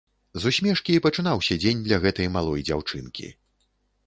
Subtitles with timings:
[0.43, 3.31] З усмешкі і пачынаўся дзень для гэтай малой дзяўчынкі.